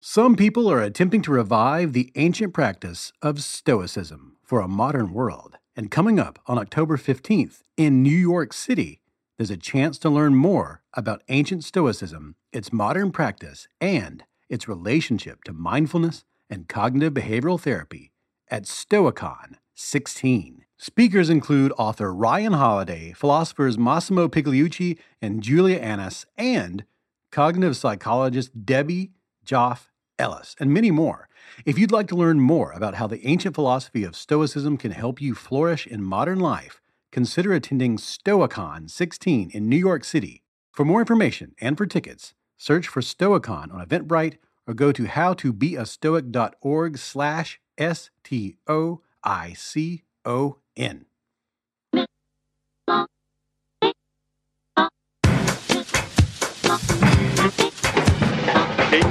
[0.00, 5.58] Some people are attempting to revive the ancient practice of Stoicism for a modern world.
[5.74, 9.00] And coming up on October 15th in New York City,
[9.36, 15.42] there's a chance to learn more about ancient Stoicism, its modern practice, and its relationship
[15.42, 18.12] to mindfulness and cognitive behavioral therapy
[18.48, 20.64] at Stoicon 16.
[20.76, 26.84] Speakers include author Ryan Holiday, philosophers Massimo Pigliucci and Julia Annas, and
[27.32, 29.10] cognitive psychologist Debbie
[29.44, 29.87] Joffe
[30.18, 31.28] Ellis, and many more.
[31.64, 35.20] If you'd like to learn more about how the ancient philosophy of Stoicism can help
[35.20, 36.80] you flourish in modern life,
[37.10, 40.42] consider attending Stoicon 16 in New York City.
[40.72, 46.98] For more information and for tickets, search for Stoicon on Eventbrite or go to howtobeastoic.org
[46.98, 48.58] slash S-T-O-I-C-O-N.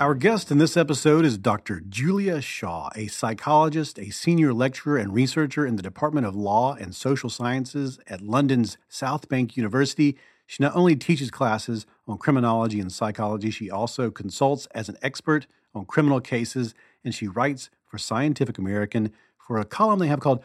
[0.00, 1.82] Our guest in this episode is Dr.
[1.88, 6.94] Julia Shaw, a psychologist, a senior lecturer and researcher in the Department of Law and
[6.94, 10.16] Social Sciences at London's South Bank University.
[10.46, 15.46] She not only teaches classes on criminology and psychology, she also consults as an expert
[15.74, 20.42] on criminal cases, and she writes for Scientific American for a column they have called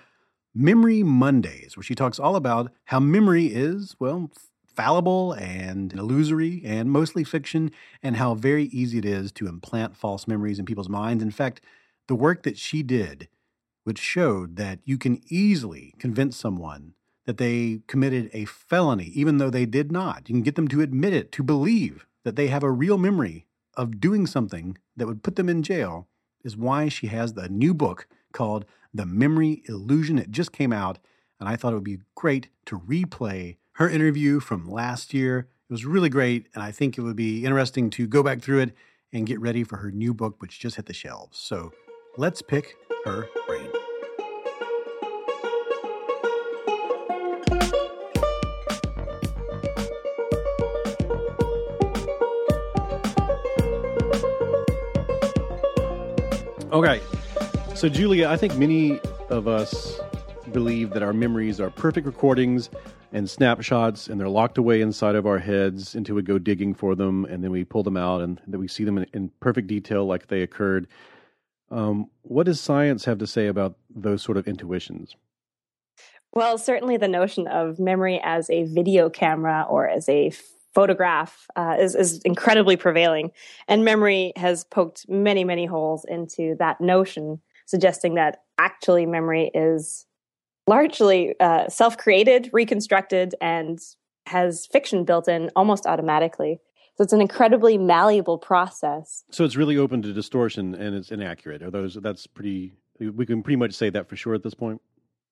[0.57, 4.31] Memory Mondays, where she talks all about how memory is, well,
[4.65, 10.29] fallible and illusory and mostly fiction, and how very easy it is to implant false
[10.29, 11.21] memories in people's minds.
[11.21, 11.59] In fact,
[12.07, 13.27] the work that she did,
[13.83, 16.93] which showed that you can easily convince someone
[17.25, 20.29] that they committed a felony, even though they did not.
[20.29, 23.45] You can get them to admit it, to believe that they have a real memory
[23.75, 26.07] of doing something that would put them in jail,
[26.45, 30.19] is why she has the new book called The Memory Illusion.
[30.19, 30.99] It just came out,
[31.39, 35.47] and I thought it would be great to replay her interview from last year.
[35.69, 38.59] It was really great, and I think it would be interesting to go back through
[38.59, 38.75] it
[39.11, 41.39] and get ready for her new book, which just hit the shelves.
[41.39, 41.71] So
[42.17, 42.75] let's pick
[43.05, 43.69] her brain.
[56.71, 57.14] Okay.
[57.75, 59.99] So, Julia, I think many of us
[60.53, 62.69] believe that our memories are perfect recordings
[63.11, 66.95] and snapshots, and they're locked away inside of our heads until we go digging for
[66.95, 69.67] them, and then we pull them out, and then we see them in, in perfect
[69.67, 70.87] detail like they occurred.
[71.69, 75.17] Um, what does science have to say about those sort of intuitions?
[76.31, 80.31] Well, certainly the notion of memory as a video camera or as a
[80.73, 83.31] photograph uh, is, is incredibly prevailing.
[83.67, 90.05] And memory has poked many, many holes into that notion, suggesting that actually memory is
[90.67, 93.79] largely uh, self created, reconstructed, and
[94.27, 96.59] has fiction built in almost automatically.
[96.97, 99.25] So it's an incredibly malleable process.
[99.31, 101.61] So it's really open to distortion and it's inaccurate.
[101.61, 104.81] Are those that's pretty we can pretty much say that for sure at this point?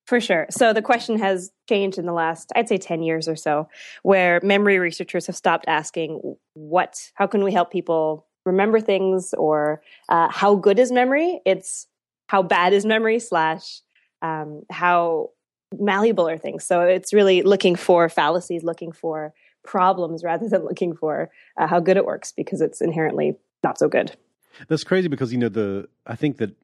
[0.06, 0.48] For sure.
[0.50, 3.70] So the question has changed in the last, I'd say 10 years or so,
[4.02, 9.82] where memory researchers have stopped asking what, how can we help people remember things or
[10.10, 11.40] uh, how good is memory?
[11.46, 11.88] It's
[12.34, 13.82] how bad is memory slash
[14.24, 15.30] um, how
[15.72, 16.66] malleable are things.
[16.66, 21.30] So it's really looking for fallacies, looking for problems rather than looking for
[21.60, 24.18] uh, how good it works because it's inherently not so good.
[24.68, 26.56] That's crazy because you know the I think that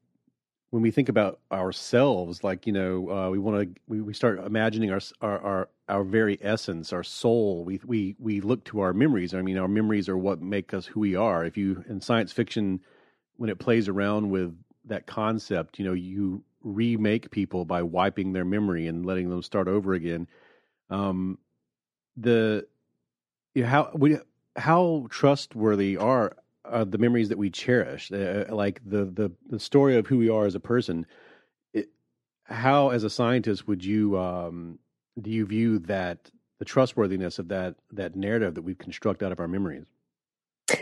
[0.71, 4.39] when we think about ourselves, like you know, uh, we want to we, we start
[4.39, 7.63] imagining our, our our our very essence, our soul.
[7.63, 9.35] We we we look to our memories.
[9.35, 11.45] I mean, our memories are what make us who we are.
[11.45, 12.79] If you in science fiction,
[13.37, 18.45] when it plays around with that concept, you know, you remake people by wiping their
[18.45, 20.27] memory and letting them start over again.
[20.89, 21.37] Um,
[22.17, 22.67] the
[23.53, 24.17] you know, how we
[24.55, 26.35] how trustworthy are
[26.65, 30.29] uh, the memories that we cherish, uh, like the the the story of who we
[30.29, 31.05] are as a person.
[31.73, 31.89] It,
[32.43, 34.79] how, as a scientist, would you um,
[35.21, 39.39] do you view that the trustworthiness of that that narrative that we've constructed out of
[39.39, 39.87] our memories?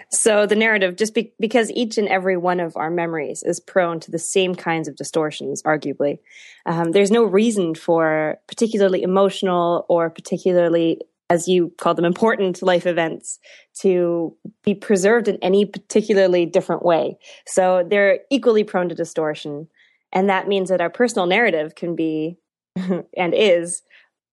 [0.10, 4.00] So the narrative, just be- because each and every one of our memories is prone
[4.01, 6.19] to the same kinds of distortions, arguably,
[6.66, 11.00] um, there's no reason for particularly emotional or particularly,
[11.30, 13.39] as you call them, important life events
[13.81, 17.18] to be preserved in any particularly different way.
[17.45, 19.68] So they're equally prone to distortion.
[20.12, 22.38] And that means that our personal narrative can be
[22.75, 23.81] and is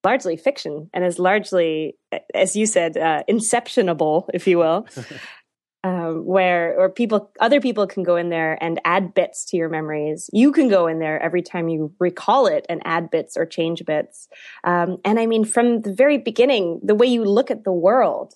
[0.05, 1.97] largely fiction and is largely,
[2.35, 4.87] as you said, uh, inceptionable, if you will.
[5.85, 9.69] um, where or people other people can go in there and add bits to your
[9.69, 10.31] memories.
[10.33, 13.85] You can go in there every time you recall it and add bits or change
[13.85, 14.29] bits.
[14.65, 18.35] Um, and i mean from the very beginning the way you look at the world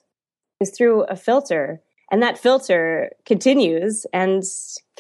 [0.61, 1.81] is through a filter
[2.11, 4.43] and that filter continues and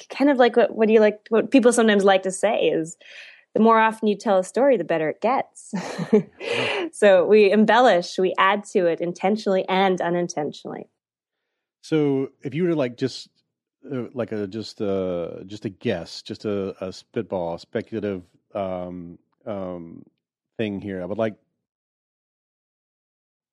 [0.08, 2.96] kind of like what, what do you like what people sometimes like to say is
[3.54, 5.72] the more often you tell a story the better it gets.
[6.92, 10.88] So we embellish we add to it intentionally and unintentionally
[11.82, 13.28] so if you were to like just
[13.90, 18.22] uh, like a just a just a guess, just a, a spitball, a speculative
[18.54, 20.04] um, um,
[20.56, 21.34] thing here, I would like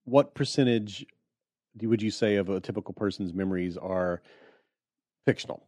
[0.06, 1.06] what percentage
[1.81, 4.22] would you say of a typical person's memories are
[5.25, 5.63] fictional?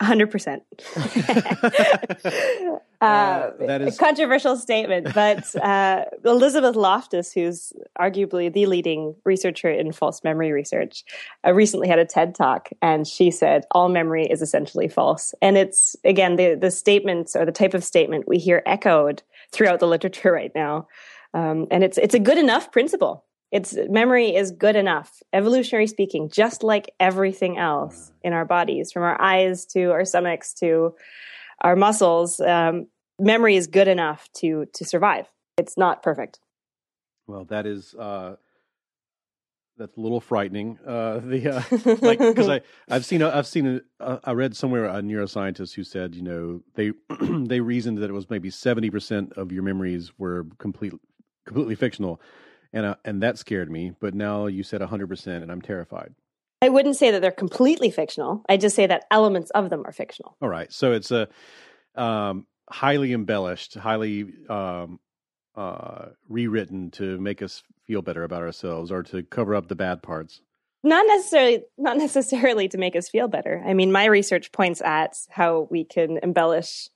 [0.00, 0.62] Hundred percent.
[3.00, 9.70] Uh, that is a controversial statement, but uh, Elizabeth Loftus, who's arguably the leading researcher
[9.70, 11.02] in false memory research,
[11.46, 15.34] uh, recently had a TED talk, and she said all memory is essentially false.
[15.40, 19.80] And it's again the the statements or the type of statement we hear echoed throughout
[19.80, 20.86] the literature right now,
[21.32, 23.24] um, and it's it's a good enough principle.
[23.52, 29.02] It's memory is good enough, evolutionary speaking, just like everything else in our bodies, from
[29.02, 30.94] our eyes to our stomachs to
[31.62, 32.86] our muscles, um,
[33.18, 35.26] memory is good enough to to survive.
[35.58, 36.38] It's not perfect.
[37.26, 38.36] Well, that is uh,
[39.76, 40.78] that's a little frightening.
[40.86, 45.74] Uh, the uh, like because I I've seen I've seen I read somewhere a neuroscientist
[45.74, 49.62] who said you know they they reasoned that it was maybe seventy percent of your
[49.62, 50.92] memories were complete
[51.46, 52.20] completely fictional,
[52.72, 53.92] and uh, and that scared me.
[54.00, 56.14] But now you said hundred percent, and I'm terrified.
[56.62, 58.42] I wouldn't say that they're completely fictional.
[58.48, 60.36] I just say that elements of them are fictional.
[60.42, 60.70] All right.
[60.72, 61.28] So it's a
[61.94, 65.00] um, highly embellished, highly um,
[65.56, 70.02] uh, rewritten to make us feel better about ourselves or to cover up the bad
[70.02, 70.42] parts.
[70.82, 73.62] Not necessarily, not necessarily to make us feel better.
[73.66, 76.88] I mean, my research points at how we can embellish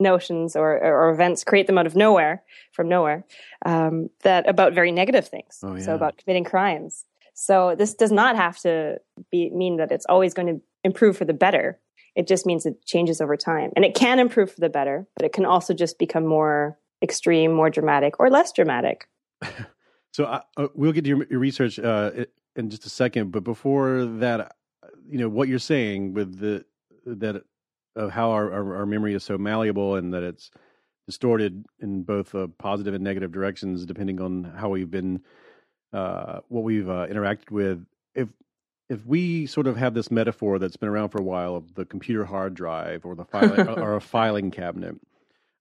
[0.00, 2.42] notions or, or events, create them out of nowhere,
[2.72, 3.24] from nowhere,
[3.64, 5.60] um, that about very negative things.
[5.62, 5.82] Oh, yeah.
[5.82, 7.04] So about committing crimes,
[7.40, 9.00] so this does not have to
[9.30, 11.78] be mean that it's always going to improve for the better.
[12.14, 13.70] It just means it changes over time.
[13.76, 17.52] And it can improve for the better, but it can also just become more extreme,
[17.52, 19.08] more dramatic, or less dramatic.
[20.12, 22.10] so uh, uh, we'll get to your, your research uh,
[22.56, 23.32] in just a second.
[23.32, 24.56] But before that,
[25.08, 26.66] you know, what you're saying with the
[27.06, 27.42] that
[27.96, 30.50] of how our, our, our memory is so malleable and that it's
[31.06, 35.20] distorted in both uh, positive and negative directions depending on how we've been
[35.92, 37.84] uh, what we've uh, interacted with,
[38.14, 38.28] if
[38.88, 41.84] if we sort of have this metaphor that's been around for a while of the
[41.84, 44.96] computer hard drive or the filing or a filing cabinet,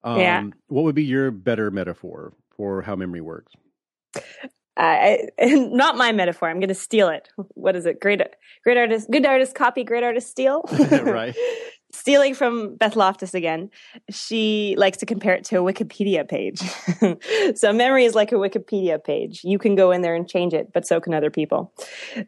[0.04, 0.44] um, yeah.
[0.68, 3.54] what would be your better metaphor for how memory works?
[4.78, 6.50] I, not my metaphor.
[6.50, 7.30] I'm going to steal it.
[7.56, 8.00] What is it?
[8.00, 8.22] Great,
[8.64, 10.64] great artist, good artist copy, great artist steal.
[11.04, 11.36] right
[11.92, 13.70] stealing from Beth Loftus again,
[14.10, 16.62] she likes to compare it to a Wikipedia page.
[17.58, 19.42] so memory is like a Wikipedia page.
[19.44, 21.74] You can go in there and change it, but so can other people.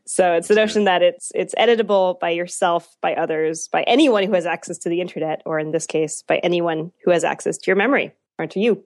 [0.05, 4.33] So it's the notion that it's it's editable by yourself, by others, by anyone who
[4.33, 7.67] has access to the internet, or in this case, by anyone who has access to
[7.67, 8.83] your memory or to you.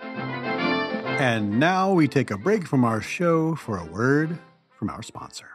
[0.00, 4.38] And now we take a break from our show for a word
[4.70, 5.46] from our sponsor.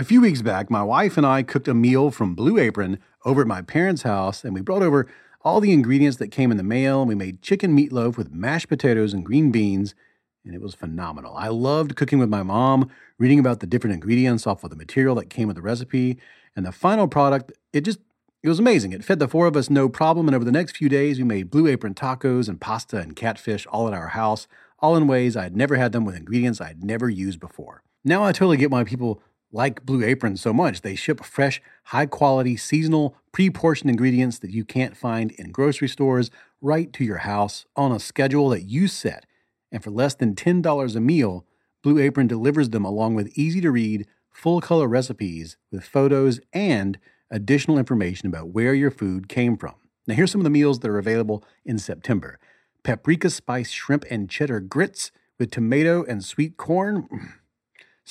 [0.00, 3.42] A few weeks back, my wife and I cooked a meal from Blue Apron over
[3.42, 5.06] at my parents' house, and we brought over
[5.42, 7.02] all the ingredients that came in the mail.
[7.02, 9.94] And we made chicken meatloaf with mashed potatoes and green beans,
[10.42, 11.36] and it was phenomenal.
[11.36, 12.88] I loved cooking with my mom,
[13.18, 16.18] reading about the different ingredients off of the material that came with the recipe,
[16.56, 17.98] and the final product, it just
[18.42, 18.94] it was amazing.
[18.94, 21.24] It fed the four of us no problem, and over the next few days, we
[21.24, 25.36] made Blue Apron tacos and pasta and catfish all at our house, all in ways
[25.36, 27.82] I had never had them with ingredients I had never used before.
[28.02, 29.20] Now I totally get why people
[29.52, 30.82] like Blue Apron so much.
[30.82, 35.88] They ship fresh, high quality, seasonal, pre portioned ingredients that you can't find in grocery
[35.88, 36.30] stores
[36.60, 39.26] right to your house on a schedule that you set.
[39.72, 41.46] And for less than $10 a meal,
[41.82, 46.98] Blue Apron delivers them along with easy to read, full color recipes with photos and
[47.30, 49.74] additional information about where your food came from.
[50.06, 52.38] Now, here's some of the meals that are available in September
[52.82, 57.32] paprika spice shrimp and cheddar grits with tomato and sweet corn mm,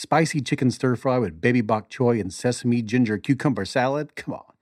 [0.01, 4.15] Spicy chicken stir fry with baby bok choy and sesame ginger cucumber salad.
[4.15, 4.53] Come on.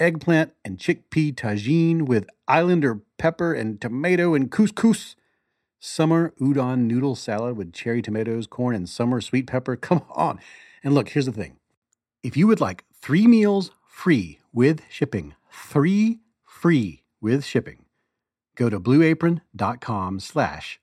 [0.00, 5.14] Eggplant and chickpea tagine with islander pepper and tomato and couscous.
[5.78, 9.76] Summer udon noodle salad with cherry tomatoes, corn, and summer sweet pepper.
[9.88, 10.40] Come on.
[10.82, 11.58] And look, here's the thing.
[12.24, 17.84] If you would like three meals free with shipping, three free with shipping,
[18.56, 20.80] go to blueapron.com slash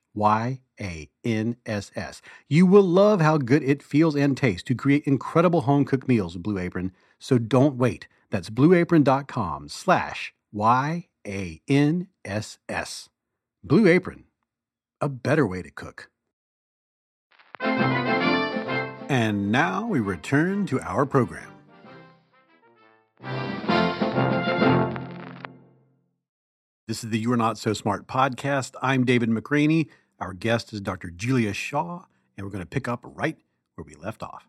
[0.78, 2.22] Y-A-N-S-S.
[2.48, 6.42] You will love how good it feels and tastes to create incredible home-cooked meals with
[6.42, 8.08] Blue Apron, so don't wait.
[8.30, 11.08] That's blueapron.com slash Y-A-N-S-S.
[13.64, 14.24] Blue Apron,
[15.00, 16.10] a better way to cook.
[19.08, 21.52] And now we return to our program.
[26.88, 28.74] This is the You Are Not So Smart podcast.
[28.80, 29.88] I'm David McRaney.
[30.18, 31.10] Our guest is Dr.
[31.10, 32.04] Julia Shaw,
[32.36, 33.36] and we're going to pick up right
[33.74, 34.48] where we left off.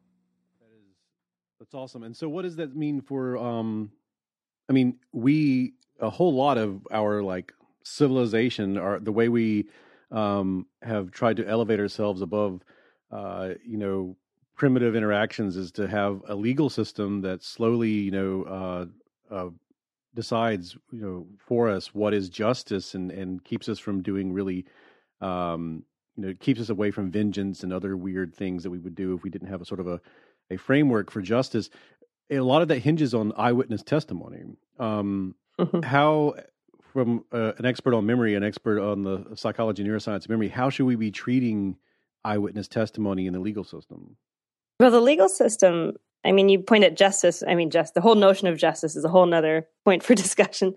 [0.59, 0.95] That is
[1.59, 2.03] that's awesome.
[2.03, 3.37] And so, what does that mean for?
[3.37, 3.91] Um,
[4.69, 9.67] I mean, we a whole lot of our like civilization, are the way we
[10.11, 12.61] um, have tried to elevate ourselves above,
[13.11, 14.15] uh, you know,
[14.55, 19.49] primitive interactions, is to have a legal system that slowly, you know, uh, uh,
[20.15, 24.65] decides, you know, for us what is justice and and keeps us from doing really
[25.21, 25.83] um,
[26.15, 28.95] you know, it keeps us away from vengeance and other weird things that we would
[28.95, 30.01] do if we didn't have a sort of a,
[30.49, 31.69] a framework for justice.
[32.29, 34.43] A lot of that hinges on eyewitness testimony.
[34.79, 35.81] Um, Mm-hmm.
[35.81, 36.35] how,
[36.93, 40.49] from uh, an expert on memory, an expert on the psychology and neuroscience of memory,
[40.49, 41.77] how should we be treating
[42.23, 44.17] eyewitness testimony in the legal system?
[44.79, 45.93] Well, the legal system,
[46.25, 47.43] I mean, you point at justice.
[47.47, 50.75] I mean, just the whole notion of justice is a whole nother point for discussion.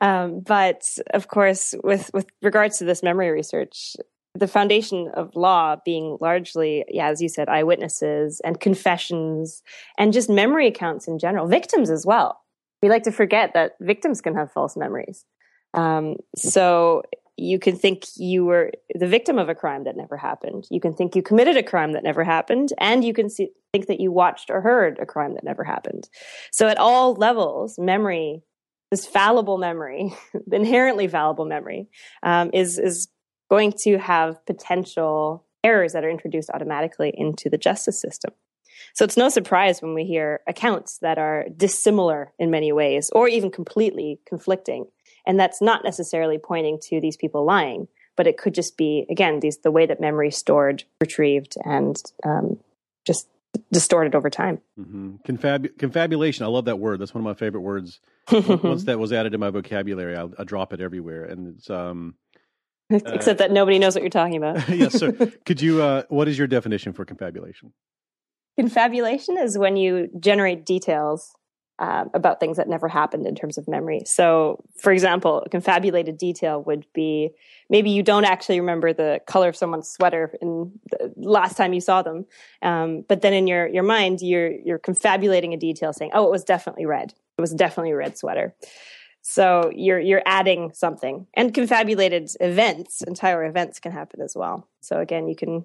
[0.00, 0.82] Um, but
[1.14, 3.96] of course, with, with regards to this memory research,
[4.34, 9.62] the foundation of law being largely, yeah, as you said, eyewitnesses and confessions
[9.98, 12.40] and just memory accounts in general, victims as well.
[12.82, 15.24] We like to forget that victims can have false memories.
[15.74, 17.02] Um, so
[17.36, 20.66] you can think you were the victim of a crime that never happened.
[20.70, 23.86] You can think you committed a crime that never happened, and you can see, think
[23.86, 26.08] that you watched or heard a crime that never happened.
[26.52, 28.42] So at all levels, memory,
[28.90, 30.12] this fallible memory,
[30.52, 31.88] inherently fallible memory,
[32.22, 33.08] um, is is
[33.50, 38.32] going to have potential errors that are introduced automatically into the justice system.
[38.94, 43.28] So it's no surprise when we hear accounts that are dissimilar in many ways, or
[43.28, 44.86] even completely conflicting.
[45.26, 49.40] And that's not necessarily pointing to these people lying, but it could just be, again,
[49.40, 52.58] these the way that memory is stored, retrieved, and um,
[53.06, 53.28] just
[53.72, 54.60] distorted over time.
[54.78, 55.16] Mm-hmm.
[55.26, 56.44] Confab- confabulation.
[56.44, 57.00] I love that word.
[57.00, 58.00] That's one of my favorite words.
[58.30, 62.14] Once that was added to my vocabulary, I, I drop it everywhere, and it's um,
[62.90, 64.66] Except that nobody knows what you're talking about.
[64.70, 65.12] yes, sir.
[65.44, 65.82] Could you?
[65.82, 67.72] Uh, what is your definition for confabulation?
[68.58, 71.34] Confabulation is when you generate details
[71.78, 74.02] um, about things that never happened in terms of memory.
[74.04, 77.30] So, for example, a confabulated detail would be
[77.70, 81.80] maybe you don't actually remember the color of someone's sweater in the last time you
[81.80, 82.26] saw them,
[82.62, 86.30] um, but then in your your mind you're you're confabulating a detail, saying, "Oh, it
[86.30, 87.14] was definitely red.
[87.36, 88.54] It was definitely a red sweater."
[89.22, 94.66] So you're you're adding something, and confabulated events, entire events, can happen as well.
[94.80, 95.64] So again, you can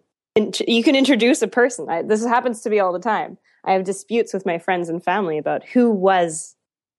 [0.67, 1.89] you can introduce a person.
[1.89, 3.37] I, this happens to me all the time.
[3.65, 6.55] I have disputes with my friends and family about who was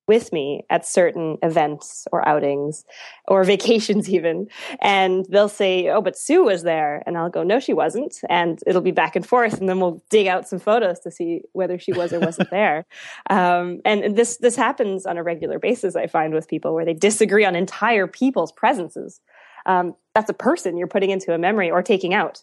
[0.07, 2.85] with me at certain events or outings
[3.27, 4.49] or vacations even.
[4.83, 7.03] And they'll say oh but sue was there.
[7.07, 8.21] And i'll go no she wasn't.
[8.29, 11.43] And it'll be back and forth and then we'll dig out some photos to see
[11.53, 12.85] whether she was or wasn't there.
[13.31, 16.95] Um, and this this happens on a regular basis i find with people where they
[16.95, 19.21] disagree on entire people's presences.
[19.67, 22.43] Um, that's a person you're putting into a memory or taking out.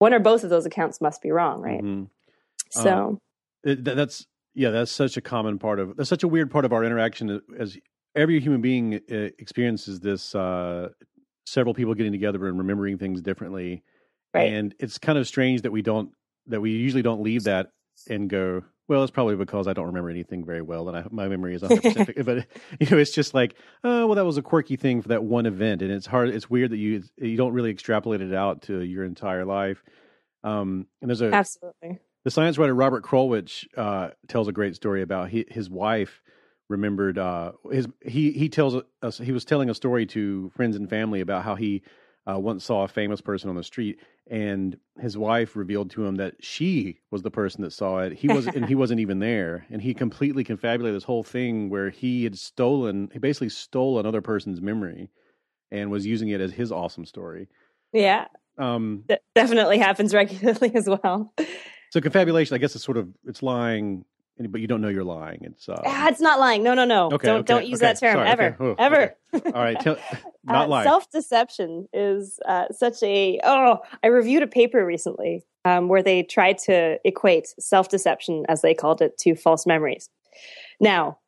[0.00, 1.82] One or both of those accounts must be wrong right?
[1.82, 2.08] Mhm.
[2.70, 3.20] so Um,
[3.64, 6.72] It, that's yeah, that's such a common part of that's such a weird part of
[6.72, 7.76] our interaction as
[8.14, 10.88] every human being uh, experiences this uh,
[11.46, 13.82] several people getting together and remembering things differently.
[14.34, 14.52] Right.
[14.52, 16.10] And it's kind of strange that we don't
[16.46, 17.68] that we usually don't leave that
[18.08, 21.28] and go, well, it's probably because I don't remember anything very well and I, my
[21.28, 22.24] memory is 100%.
[22.24, 22.46] but
[22.80, 25.46] you know, it's just like, oh, well, that was a quirky thing for that one
[25.46, 26.30] event, and it's hard.
[26.30, 29.82] It's weird that you you don't really extrapolate it out to your entire life.
[30.44, 31.98] Um, and there's a absolutely
[32.28, 36.20] the science writer Robert Krulwich uh, tells a great story about he, his wife
[36.68, 40.90] remembered uh, his he he tells us he was telling a story to friends and
[40.90, 41.82] family about how he
[42.30, 46.16] uh, once saw a famous person on the street and his wife revealed to him
[46.16, 48.12] that she was the person that saw it.
[48.12, 49.64] He wasn't and he wasn't even there.
[49.70, 54.20] And he completely confabulated this whole thing where he had stolen he basically stole another
[54.20, 55.08] person's memory
[55.70, 57.48] and was using it as his awesome story.
[57.94, 58.26] Yeah.
[58.58, 61.32] Um that definitely happens regularly as well
[61.90, 64.04] So confabulation, I guess, it's sort of it's lying,
[64.38, 65.40] but you don't know you're lying.
[65.42, 66.62] It's uh, Ah, it's not lying.
[66.62, 67.06] No, no, no.
[67.12, 67.92] Okay, don't okay, don't use okay.
[67.92, 68.56] that term Sorry, ever.
[68.60, 69.14] Oh, ever.
[69.32, 69.96] all right, tell,
[70.44, 70.84] not uh, lying.
[70.84, 73.40] Self deception is uh, such a.
[73.42, 78.62] Oh, I reviewed a paper recently um, where they tried to equate self deception, as
[78.62, 80.10] they called it, to false memories.
[80.80, 81.18] Now,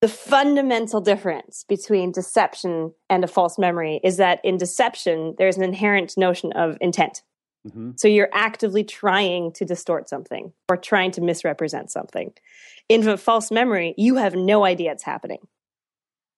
[0.00, 5.62] the fundamental difference between deception and a false memory is that in deception, there's an
[5.62, 7.22] inherent notion of intent.
[7.72, 12.32] Hmm So you're actively trying to distort something or trying to misrepresent something.
[12.88, 15.40] In a false memory, you have no idea it's happening.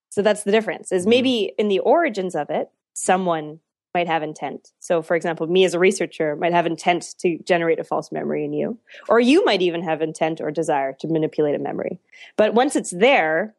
[0.09, 0.91] So that's the difference.
[0.91, 1.09] Is Mhm.
[1.09, 3.59] maybe in the origins of it, someone
[3.93, 4.71] might have intent.
[4.79, 8.45] So for example, me as a researcher might have intent to generate a false memory
[8.45, 11.99] in you, or you might even have intent or desire to manipulate a memory.
[12.37, 13.55] But once it's there,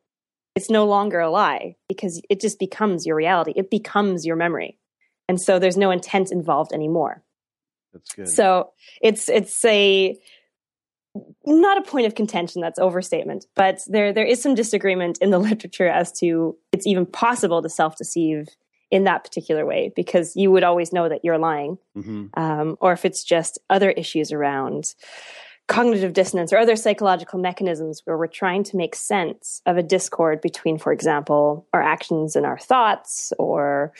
[0.54, 3.52] it's no longer a lie because it just becomes your reality.
[3.56, 4.78] It becomes your memory.
[5.28, 7.22] And so there's no intent involved anymore.
[7.92, 8.28] That's good.
[8.28, 10.16] So it's it's a
[11.44, 15.38] not a point of contention that's overstatement, but there there is some disagreement in the
[15.50, 18.48] literature as to it's even possible to self deceive
[18.90, 22.92] in that particular way because you would always know that you're lying, hmm um, or
[22.92, 24.94] if it's just other issues around
[25.70, 30.40] cognitive dissonance or other psychological mechanisms where we're trying to make sense of a discord
[30.40, 33.92] between, for example, our actions and our thoughts, or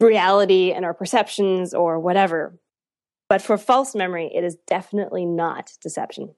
[0.00, 2.58] reality and our perceptions, or whatever.
[3.28, 6.34] But for false memory, it is definitely not deception.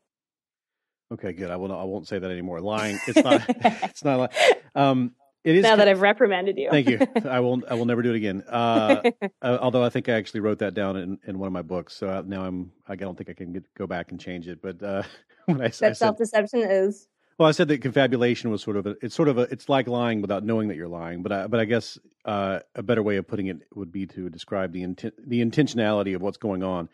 [1.12, 1.50] Okay, good.
[1.50, 1.73] I will.
[1.73, 2.61] I won't say that anymore.
[2.61, 2.99] Lying.
[3.07, 3.45] It's not.
[3.49, 4.19] it's not.
[4.19, 4.31] Lying.
[4.75, 5.12] Um,
[5.45, 5.62] it is.
[5.62, 6.71] now that I've reprimanded you.
[6.71, 6.99] Thank you.
[7.29, 7.62] I will.
[7.69, 8.43] I will never do it again.
[8.49, 9.03] Uh,
[9.43, 11.95] uh, although I think I actually wrote that down in, in one of my books,
[11.95, 12.73] so I, now I'm.
[12.88, 14.62] I don't think I can get, go back and change it.
[14.62, 15.03] But uh,
[15.45, 17.07] when I, that said, self deception is
[17.38, 18.97] well, I said that confabulation was sort of a.
[19.03, 19.43] It's sort of a.
[19.43, 21.23] It's like lying without knowing that you're lying.
[21.23, 24.31] But I, but I guess uh, a better way of putting it would be to
[24.31, 26.88] describe the intent, the intentionality of what's going on.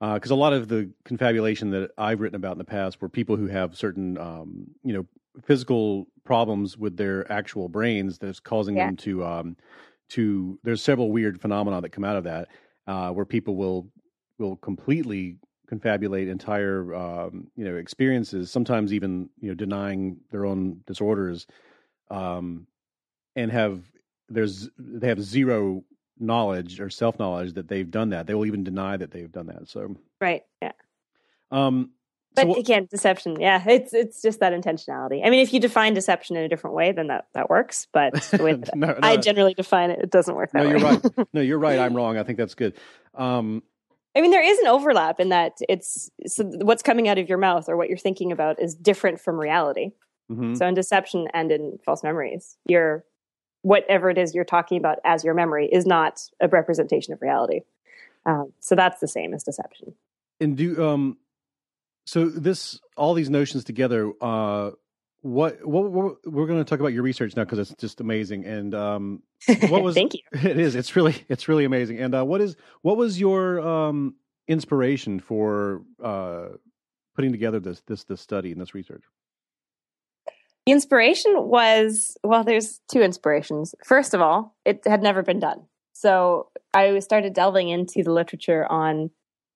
[0.00, 3.36] Because a lot of the confabulation that I've written about in the past were people
[3.36, 5.06] who have certain, um, you know,
[5.44, 8.86] physical problems with their actual brains that's causing Yeah.
[8.86, 9.56] them to, um,
[10.10, 10.58] to.
[10.64, 12.48] There's several weird phenomena that come out of that,
[12.86, 13.88] uh, where people will
[14.38, 18.50] will completely confabulate entire, um, you know, experiences.
[18.50, 21.46] Sometimes even you know denying their own disorders,
[22.10, 22.66] um,
[23.34, 23.80] and have
[24.28, 25.84] there's they have zero
[26.18, 28.26] knowledge or self knowledge that they've done that.
[28.26, 29.68] They will even deny that they've done that.
[29.68, 30.42] So, right.
[30.62, 30.72] Yeah.
[31.50, 31.90] um,
[32.34, 33.38] But so what- again, deception.
[33.40, 35.24] Yeah, it's it's just that intentionality.
[35.24, 37.86] I mean, if you define deception in a different way, then that that works.
[37.92, 40.78] But way that no, no, I generally define it, it doesn't work that no, you're
[40.78, 41.04] right.
[41.34, 41.78] No, you're right.
[41.78, 42.16] I'm wrong.
[42.16, 42.74] I think that's good.
[43.14, 43.62] Um,
[44.16, 47.38] I mean, there is an overlap in that it's so what's coming out of your
[47.38, 49.92] mouth or what you're thinking about is different from reality.
[50.30, 50.56] mhm.
[50.56, 53.04] So in deception and in false memories, your
[53.62, 57.60] whatever it is you're talking about as your memory is not a representation of reality.
[58.24, 59.94] Um, so that's the same as deception.
[60.40, 61.18] And do um,
[62.06, 64.12] so this all these notions together.
[64.20, 64.70] Uh,
[65.26, 68.44] what what, what we're going to talk about your research now because it's just amazing.
[68.44, 69.22] And um,
[69.68, 70.20] what was Thank you.
[70.32, 70.74] It is.
[70.74, 71.98] It's really it's really amazing.
[71.98, 74.14] And uh, what is what was your um
[74.48, 76.48] inspiration for uh
[77.16, 79.02] putting together this this this study and this research?
[80.66, 83.74] The inspiration was well, there's two inspirations.
[83.84, 85.62] First of all, it had never been done.
[85.92, 89.10] So I started delving into the literature on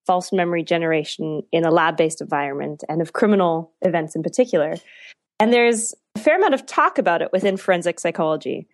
[0.06, 4.74] false memory generation in a lab based environment and of criminal events in particular.
[5.40, 8.68] And there's a fair amount of talk about it within forensic psychology.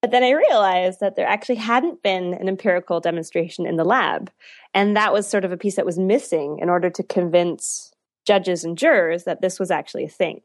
[0.00, 4.30] But then I realized that there actually hadn't been an empirical demonstration in the lab.
[4.72, 7.92] And that was sort of a piece that was missing in order to convince
[8.24, 10.40] judges and jurors that this was actually a thing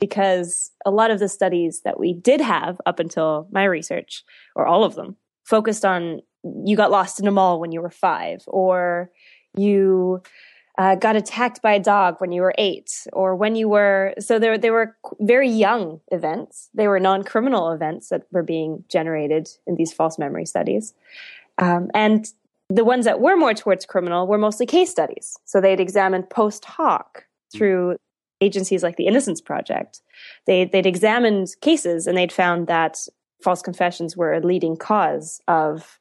[0.00, 4.66] because a lot of the studies that we did have up until my research, or
[4.66, 6.20] all of them, focused on
[6.64, 9.10] you got lost in a mall when you were five, or
[9.56, 10.22] you
[10.78, 14.14] uh, got attacked by a dog when you were eight, or when you were.
[14.20, 16.70] So there, they were very young events.
[16.72, 20.94] They were non criminal events that were being generated in these false memory studies.
[21.58, 22.26] Um, and
[22.70, 25.36] the ones that were more towards criminal were mostly case studies.
[25.44, 27.96] So they'd examined post hoc through
[28.40, 30.00] agencies like the Innocence Project.
[30.46, 32.98] They, they'd examined cases and they'd found that
[33.42, 35.98] false confessions were a leading cause of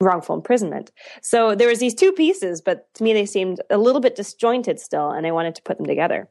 [0.00, 0.90] wrongful imprisonment.
[1.22, 4.78] So there was these two pieces, but to me they seemed a little bit disjointed
[4.78, 6.28] still, and I wanted to put them together.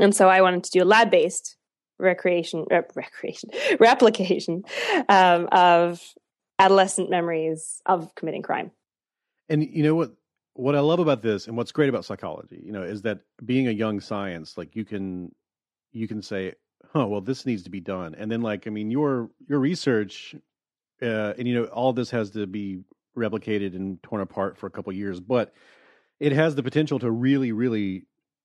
[0.00, 1.56] And so I wanted to do a lab-based
[1.98, 4.62] recreation, uh, recreation, replication
[5.08, 6.02] um, of
[6.58, 8.70] adolescent memories of committing crime.
[9.48, 10.12] And you know what
[10.54, 13.66] what I love about this and what's great about psychology, you know, is that being
[13.66, 15.34] a young science, like you can
[15.92, 16.54] you can say,
[16.94, 20.34] "Oh, well this needs to be done." And then like I mean, your your research
[21.04, 22.80] uh and you know, all this has to be
[23.16, 25.52] replicated and torn apart for a couple of years, but
[26.20, 28.04] it has the potential to really, really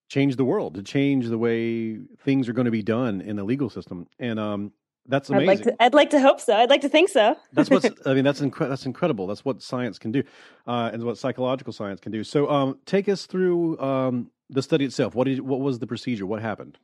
[0.10, 3.44] change the world, to change the way things are going to be done in the
[3.44, 4.72] legal system, and um,
[5.08, 5.50] that's amazing.
[5.50, 5.84] I'd like to.
[5.84, 6.56] I'd like to hope so.
[6.56, 7.36] I'd like to think so.
[7.54, 7.88] that's what's.
[8.06, 9.28] I mean, that's that's incredible.
[9.28, 10.24] That's what science can do,
[10.68, 12.24] uh, and what psychological science can do.
[12.24, 15.16] So, um, take us through um, the study itself.
[15.16, 15.42] What did?
[15.42, 16.26] What was the procedure?
[16.26, 16.78] What happened?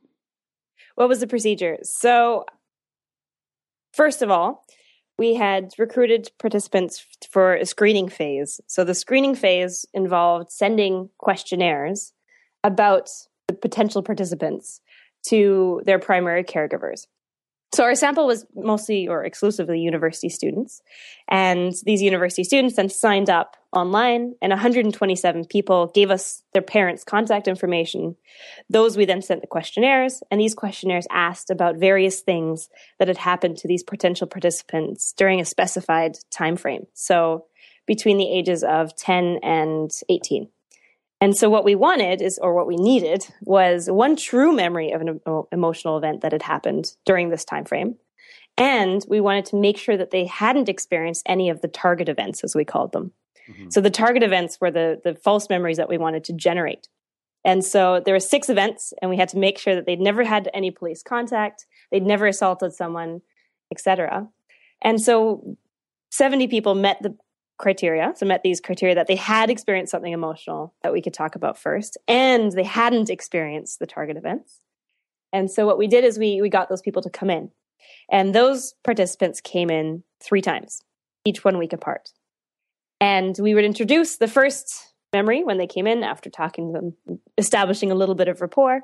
[0.94, 1.78] What was the procedure?
[1.82, 2.46] So,
[3.92, 4.64] first of all,
[5.18, 8.60] we had recruited participants for a screening phase.
[8.66, 12.12] So, the screening phase involved sending questionnaires
[12.64, 13.10] about
[13.48, 14.80] the potential participants
[15.28, 17.06] to their primary caregivers.
[17.74, 20.80] So our sample was mostly or exclusively university students.
[21.28, 27.04] And these university students then signed up online and 127 people gave us their parents'
[27.04, 28.16] contact information.
[28.70, 33.18] Those we then sent the questionnaires and these questionnaires asked about various things that had
[33.18, 36.86] happened to these potential participants during a specified time frame.
[36.94, 37.44] So
[37.86, 40.48] between the ages of 10 and 18.
[41.20, 45.00] And so what we wanted is, or what we needed was one true memory of
[45.02, 45.20] an
[45.52, 47.96] emotional event that had happened during this time frame.
[48.58, 52.42] And we wanted to make sure that they hadn't experienced any of the target events,
[52.42, 53.12] as we called them.
[53.48, 53.70] Mm-hmm.
[53.70, 56.88] So the target events were the, the false memories that we wanted to generate.
[57.44, 60.24] And so there were six events, and we had to make sure that they'd never
[60.24, 63.20] had any police contact, they'd never assaulted someone,
[63.72, 64.28] etc.
[64.82, 65.56] And so
[66.10, 67.16] 70 people met the
[67.58, 71.36] criteria, so met these criteria that they had experienced something emotional that we could talk
[71.36, 74.60] about first, and they hadn't experienced the target events.
[75.32, 77.50] And so what we did is we we got those people to come in.
[78.10, 80.82] And those participants came in three times,
[81.24, 82.10] each one week apart.
[83.00, 87.18] And we would introduce the first memory when they came in after talking to them,
[87.38, 88.80] establishing a little bit of rapport.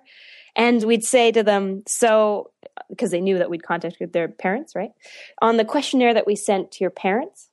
[0.55, 2.51] And we'd say to them, so,
[2.91, 4.91] because they knew that we'd contacted their parents, right?
[5.41, 7.49] On the questionnaire that we sent to your parents,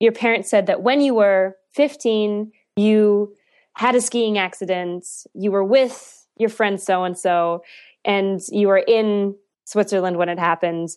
[0.00, 3.34] your parents said that when you were 15, you
[3.74, 7.62] had a skiing accident, you were with your friend so and so,
[8.04, 10.88] and you were in Switzerland when it happened.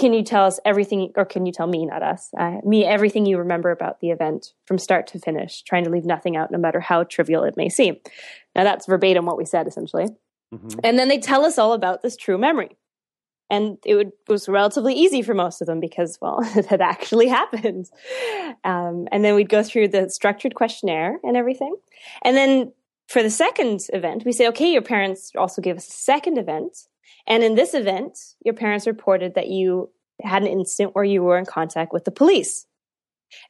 [0.00, 3.26] Can you tell us everything, or can you tell me, not us, uh, me, everything
[3.26, 6.58] you remember about the event from start to finish, trying to leave nothing out, no
[6.58, 7.96] matter how trivial it may seem?
[8.56, 10.08] Now, that's verbatim what we said, essentially.
[10.52, 10.80] Mm-hmm.
[10.82, 12.76] And then they tell us all about this true memory
[13.50, 17.28] and it would, was relatively easy for most of them because well it had actually
[17.28, 17.90] happened
[18.64, 21.74] um, and then we'd go through the structured questionnaire and everything
[22.22, 22.72] and then
[23.08, 26.86] for the second event we say okay your parents also give us a second event
[27.26, 29.90] and in this event your parents reported that you
[30.22, 32.66] had an incident where you were in contact with the police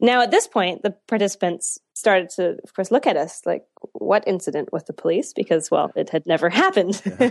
[0.01, 4.27] now, at this point, the participants started to, of course, look at us like, what
[4.27, 5.33] incident with the police?
[5.33, 7.31] Because, well, it had never happened, yeah.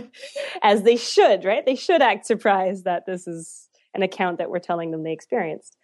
[0.62, 1.64] as they should, right?
[1.64, 5.76] They should act surprised that this is an account that we're telling them they experienced.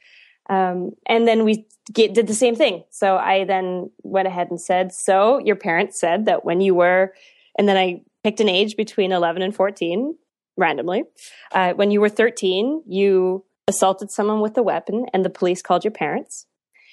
[0.48, 2.84] Um, and then we get, did the same thing.
[2.90, 7.14] So I then went ahead and said, So your parents said that when you were,
[7.56, 10.16] and then I picked an age between 11 and 14
[10.60, 11.04] randomly.
[11.52, 15.84] Uh, when you were 13, you assaulted someone with a weapon and the police called
[15.84, 16.46] your parents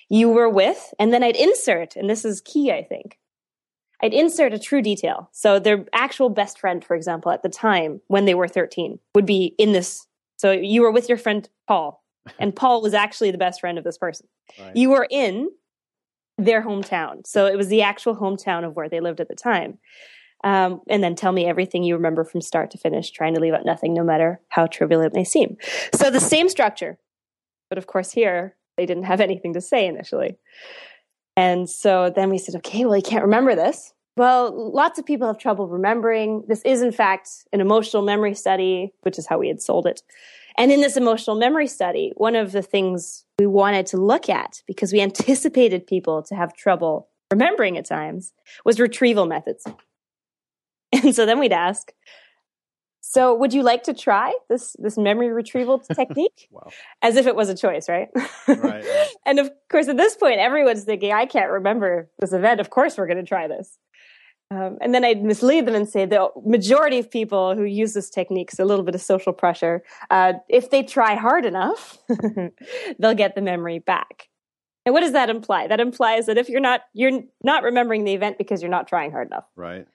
[0.09, 3.17] you were with, and then I'd insert, and this is key, I think.
[4.01, 5.29] I'd insert a true detail.
[5.33, 9.25] So their actual best friend, for example, at the time when they were 13 would
[9.25, 10.07] be in this.
[10.37, 12.03] So you were with your friend Paul,
[12.39, 14.27] and Paul was actually the best friend of this person.
[14.59, 14.75] Right.
[14.75, 15.49] You were in
[16.37, 17.25] their hometown.
[17.25, 19.79] So it was the actual hometown of where they lived at the time.
[20.43, 23.53] Um, and then tell me everything you remember from start to finish, trying to leave
[23.53, 25.57] out nothing, no matter how trivial it may seem.
[25.95, 26.99] So the same structure.
[27.69, 30.37] But of course, here they didn't have anything to say initially.
[31.35, 33.93] And so then we said, okay, well, you can't remember this.
[34.15, 36.43] Well, lots of people have trouble remembering.
[36.47, 40.01] This is, in fact, an emotional memory study, which is how we had sold it.
[40.57, 44.63] And in this emotional memory study, one of the things we wanted to look at,
[44.65, 48.33] because we anticipated people to have trouble remembering at times,
[48.65, 49.67] was retrieval methods.
[51.03, 51.91] And so then we'd ask,
[53.09, 56.49] so, would you like to try this this memory retrieval technique?
[56.51, 56.67] wow.
[57.01, 58.09] As if it was a choice, right?
[58.47, 58.83] right.
[59.25, 62.59] and of course, at this point, everyone's thinking, "I can't remember this event.
[62.59, 63.77] Of course, we're going to try this."
[64.51, 68.09] Um, and then I'd mislead them and say the majority of people who use this
[68.09, 71.97] technique, so a little bit of social pressure, uh, if they try hard enough,
[72.99, 74.29] they'll get the memory back.
[74.85, 75.67] And what does that imply?
[75.67, 79.11] That implies that if you're not you're not remembering the event because you're not trying
[79.11, 79.45] hard enough.
[79.55, 79.85] Right.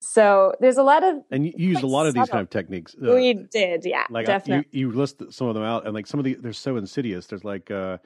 [0.00, 2.94] So there's a lot of and you use a lot of these kind of techniques.
[2.94, 4.68] Uh, we did, yeah, like definitely.
[4.70, 7.26] you, you list some of them out, and like some of the they're so insidious.
[7.26, 7.98] There's like uh,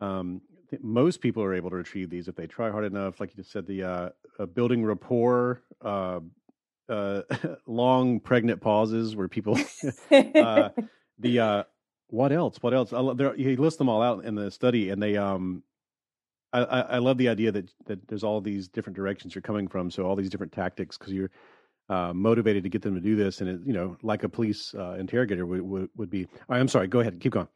[0.00, 0.42] um,
[0.80, 3.20] most people are able to achieve these if they try hard enough.
[3.20, 6.20] Like you just said, the uh, uh building rapport, uh,
[6.88, 7.22] uh,
[7.66, 9.58] long pregnant pauses where people
[10.10, 10.68] uh,
[11.18, 11.62] the uh,
[12.08, 12.58] what else?
[12.60, 12.90] What else?
[12.90, 15.62] There, he lists them all out in the study, and they um
[16.52, 19.90] I, I, love the idea that that there's all these different directions you're coming from.
[19.90, 21.30] So all these different tactics because you're
[21.88, 24.74] uh, motivated to get them to do this, and it, you know, like a police
[24.74, 26.28] uh, interrogator would, would would be.
[26.48, 26.88] I'm sorry.
[26.88, 27.18] Go ahead.
[27.20, 27.48] Keep going.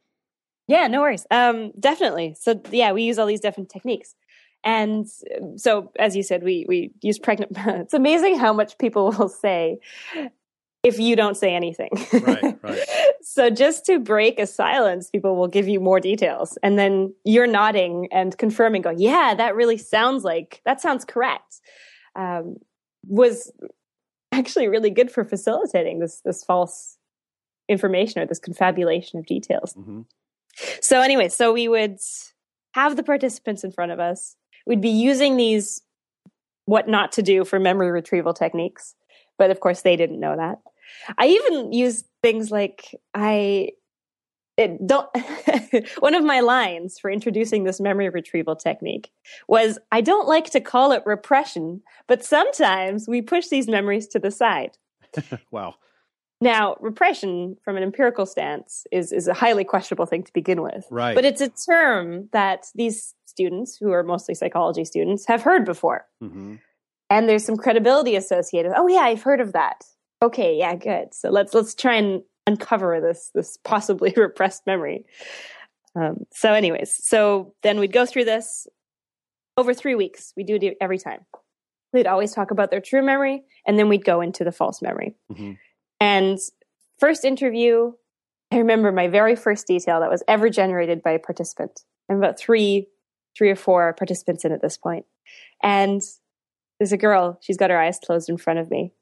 [0.67, 1.25] Yeah, no worries.
[1.31, 2.35] Um, definitely.
[2.39, 4.15] So yeah, we use all these different techniques.
[4.63, 5.07] And
[5.55, 7.53] so, as you said, we we use pregnant.
[7.55, 9.79] it's amazing how much people will say
[10.83, 11.89] if you don't say anything.
[12.13, 12.79] Right, right.
[13.21, 17.47] so just to break a silence, people will give you more details, and then you're
[17.47, 21.61] nodding and confirming, going, "Yeah, that really sounds like that sounds correct."
[22.15, 22.57] Um,
[23.07, 23.51] was
[24.31, 26.97] actually really good for facilitating this this false
[27.69, 29.73] information or this confabulation of details.
[29.73, 30.01] Mm-hmm.
[30.81, 31.97] So anyway, so we would
[32.73, 34.35] have the participants in front of us.
[34.65, 35.81] We'd be using these
[36.65, 38.95] what not to do for memory retrieval techniques,
[39.37, 40.59] but of course they didn't know that.
[41.17, 43.71] I even use things like I
[44.57, 45.07] it don't
[45.99, 49.11] one of my lines for introducing this memory retrieval technique
[49.47, 54.19] was I don't like to call it repression, but sometimes we push these memories to
[54.19, 54.77] the side.
[55.51, 55.75] wow.
[56.39, 60.85] Now, repression from an empirical stance is, is a highly questionable thing to begin with.
[60.91, 61.15] Right.
[61.15, 66.05] But it's a term that these students, who are mostly psychology students, have heard before.
[66.23, 66.55] Mm-hmm.
[67.09, 68.73] And there's some credibility associated.
[68.75, 69.83] Oh yeah, I've heard of that.
[70.21, 71.13] Okay, yeah, good.
[71.13, 75.05] So let's let's try and uncover this this possibly repressed memory.
[75.95, 78.67] Um, so, anyways, so then we'd go through this
[79.57, 80.33] over three weeks.
[80.37, 81.21] We do it every time.
[81.93, 85.15] They'd always talk about their true memory, and then we'd go into the false memory.
[85.31, 85.53] Mm-hmm.
[85.99, 86.37] And
[86.99, 87.93] first interview,
[88.51, 91.81] I remember my very first detail that was ever generated by a participant.
[92.09, 92.87] I'm about three,
[93.37, 95.05] three or four participants in at this point.
[95.63, 96.01] And
[96.79, 98.93] there's a girl, she's got her eyes closed in front of me.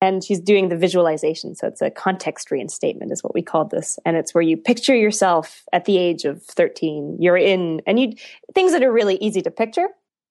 [0.00, 1.56] And she's doing the visualization.
[1.56, 3.98] So it's a context reinstatement, is what we called this.
[4.04, 7.16] And it's where you picture yourself at the age of 13.
[7.20, 8.12] You're in, and you
[8.54, 9.88] things that are really easy to picture.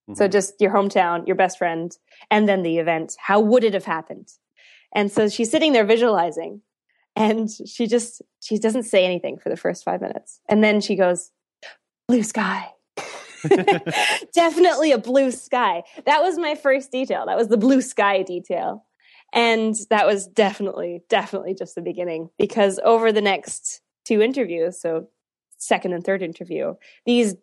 [0.09, 0.15] Mm-hmm.
[0.15, 1.95] So just your hometown, your best friend,
[2.31, 3.15] and then the event.
[3.19, 4.29] How would it have happened?
[4.95, 6.61] And so she's sitting there visualizing
[7.15, 10.39] and she just, she doesn't say anything for the first five minutes.
[10.47, 11.31] And then she goes,
[12.07, 12.69] blue sky.
[14.33, 15.83] Definitely a blue sky.
[16.05, 17.25] That was my first detail.
[17.25, 18.85] That was the blue sky detail.
[19.33, 25.09] And that was definitely, definitely just the beginning because over the next two interviews, so
[25.57, 27.35] second and third interview, these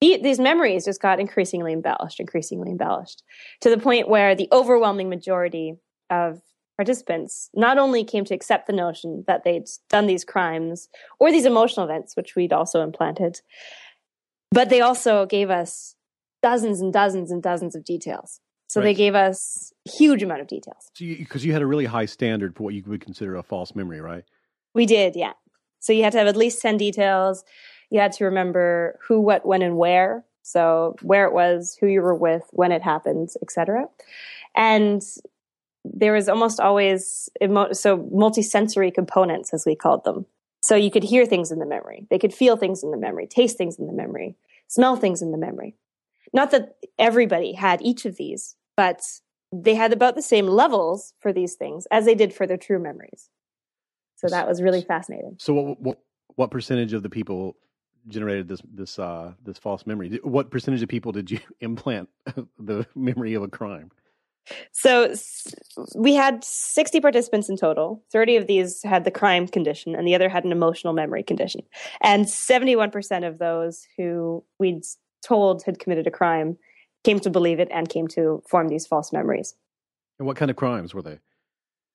[0.00, 3.24] these memories just got increasingly embellished, increasingly embellished
[3.60, 5.74] to the point where the overwhelming majority
[6.08, 6.40] of
[6.76, 10.88] participants not only came to accept the notion that they'd done these crimes
[11.18, 13.40] or these emotional events, which we'd also implanted,
[14.52, 15.96] but they also gave us
[16.42, 18.40] dozens and dozens and dozens of details.
[18.68, 18.86] So right.
[18.86, 20.90] they gave us huge amount of details.
[20.98, 23.74] Because you, you, had a really high standard for what you would consider a false
[23.74, 24.24] memory, right?
[24.74, 25.32] We did, yeah.
[25.80, 27.44] So you had to have at least 10 details.
[27.90, 30.24] You had to remember who, what, when, and where.
[30.42, 33.86] So where it was, who you were with, when it happened, etc.
[34.54, 35.02] And
[35.84, 40.26] there was almost always emo- so multisensory components as we called them
[40.60, 43.26] so you could hear things in the memory they could feel things in the memory
[43.26, 45.74] taste things in the memory smell things in the memory
[46.32, 49.02] not that everybody had each of these but
[49.52, 52.78] they had about the same levels for these things as they did for their true
[52.78, 53.28] memories
[54.16, 55.98] so that was really fascinating so what what,
[56.36, 57.56] what percentage of the people
[58.08, 62.08] generated this this uh this false memory what percentage of people did you implant
[62.58, 63.90] the memory of a crime
[64.72, 65.14] so
[65.94, 68.02] we had 60 participants in total.
[68.12, 71.62] 30 of these had the crime condition, and the other had an emotional memory condition.
[72.00, 74.84] And 71% of those who we'd
[75.22, 76.58] told had committed a crime
[77.04, 79.54] came to believe it and came to form these false memories.
[80.18, 81.20] And what kind of crimes were they?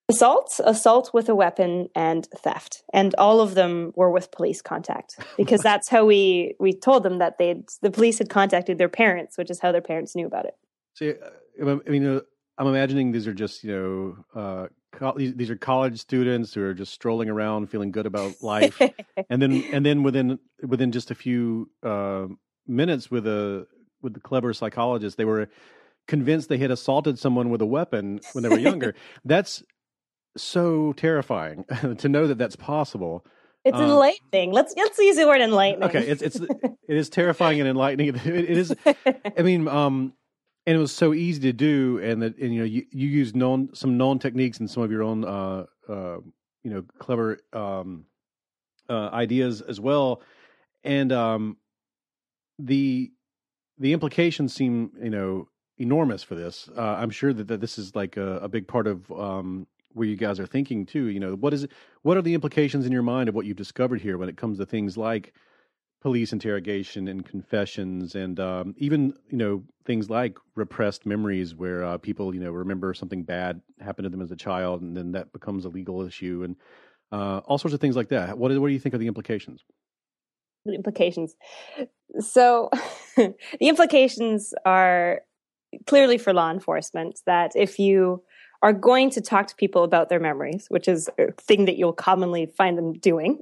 [0.09, 5.17] Assault, assault with a weapon, and theft, and all of them were with police contact
[5.38, 9.38] because that's how we we told them that they the police had contacted their parents,
[9.38, 10.55] which is how their parents knew about it.
[10.95, 11.13] See,
[11.62, 12.19] I mean, uh,
[12.57, 16.73] I'm imagining these are just you know uh, co- these are college students who are
[16.73, 18.81] just strolling around, feeling good about life,
[19.29, 22.27] and then and then within within just a few uh,
[22.67, 23.67] minutes with a
[24.02, 25.49] with the clever psychologist, they were
[26.08, 28.93] convinced they had assaulted someone with a weapon when they were younger.
[29.26, 29.63] that's
[30.36, 31.65] so terrifying
[31.97, 33.26] to know that that's possible.
[33.65, 34.52] It's um, enlightening.
[34.52, 35.88] Let's let's use the word enlightening.
[35.89, 38.10] Okay, it's it's it is terrifying and enlightening.
[38.10, 38.76] It, it is.
[39.38, 40.13] I mean, um,
[40.65, 43.36] and it was so easy to do, and that and you know you you used
[43.36, 46.17] known some known techniques and some of your own uh, uh,
[46.63, 48.06] you know clever um,
[48.89, 50.21] uh, ideas as well,
[50.84, 51.58] and um,
[52.59, 53.11] the
[53.77, 56.69] the implications seem you know enormous for this.
[56.77, 60.07] Uh, I'm sure that, that this is like a, a big part of um, where
[60.07, 61.05] you guys are thinking too.
[61.05, 61.67] You know, what is
[62.01, 64.57] what are the implications in your mind of what you've discovered here when it comes
[64.59, 65.33] to things like
[66.01, 71.97] police interrogation and confessions, and um, even you know things like repressed memories, where uh,
[71.97, 75.31] people you know remember something bad happened to them as a child, and then that
[75.33, 76.55] becomes a legal issue, and
[77.11, 78.37] uh, all sorts of things like that.
[78.37, 79.63] What what do you think of the implications?
[80.65, 81.36] The implications.
[82.19, 82.69] So,
[83.17, 85.21] the implications are
[85.88, 88.23] clearly for law enforcement that if you
[88.62, 91.91] are going to talk to people about their memories, which is a thing that you'll
[91.91, 93.39] commonly find them doing,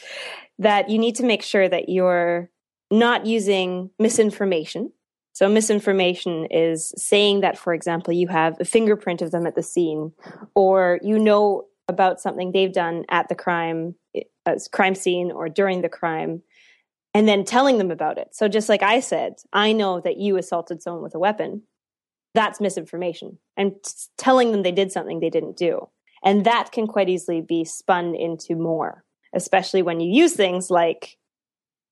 [0.58, 2.50] that you need to make sure that you're
[2.90, 4.92] not using misinformation.
[5.32, 9.62] So, misinformation is saying that, for example, you have a fingerprint of them at the
[9.62, 10.12] scene,
[10.54, 13.94] or you know about something they've done at the crime,
[14.44, 16.42] uh, crime scene, or during the crime,
[17.14, 18.28] and then telling them about it.
[18.34, 21.62] So, just like I said, I know that you assaulted someone with a weapon.
[22.34, 23.38] That's misinformation.
[23.56, 23.74] And
[24.16, 25.88] telling them they did something they didn't do.
[26.22, 31.16] And that can quite easily be spun into more, especially when you use things like,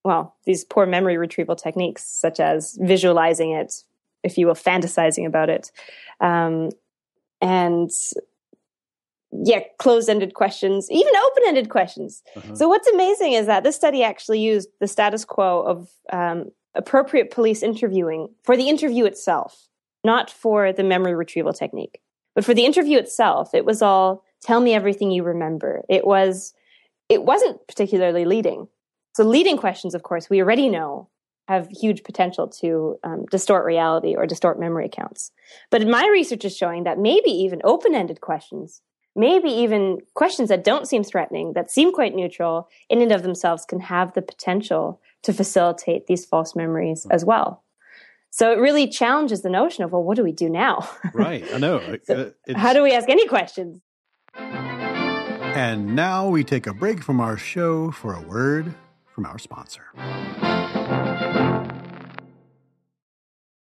[0.04, 3.72] well, these poor memory retrieval techniques, such as visualizing it,
[4.22, 5.70] if you will, fantasizing about it.
[6.20, 6.70] Um,
[7.40, 7.90] and
[9.46, 12.22] yeah, closed ended questions, even open ended questions.
[12.34, 12.56] Uh-huh.
[12.56, 17.30] So, what's amazing is that this study actually used the status quo of um, appropriate
[17.30, 19.68] police interviewing for the interview itself,
[20.02, 22.00] not for the memory retrieval technique.
[22.34, 25.82] But for the interview itself, it was all tell me everything you remember.
[25.88, 26.52] It was,
[27.08, 28.66] it wasn't particularly leading.
[29.14, 31.08] So, leading questions, of course, we already know
[31.46, 35.30] have huge potential to um, distort reality or distort memory accounts.
[35.70, 38.82] But my research is showing that maybe even open ended questions
[39.16, 43.64] maybe even questions that don't seem threatening, that seem quite neutral, in and of themselves
[43.64, 47.64] can have the potential to facilitate these false memories as well.
[48.30, 50.88] So it really challenges the notion of, well, what do we do now?
[51.14, 51.44] right.
[51.54, 51.96] I know.
[52.04, 53.80] so uh, how do we ask any questions?
[54.34, 58.74] And now we take a break from our show for a word
[59.06, 59.84] from our sponsor.